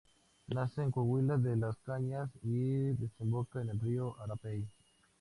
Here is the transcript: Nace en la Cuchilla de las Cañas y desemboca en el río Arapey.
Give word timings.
Nace 0.47 0.81
en 0.81 0.87
la 0.87 0.91
Cuchilla 0.93 1.37
de 1.37 1.55
las 1.57 1.77
Cañas 1.77 2.31
y 2.41 2.93
desemboca 2.95 3.61
en 3.61 3.69
el 3.69 3.79
río 3.79 4.19
Arapey. 4.19 4.65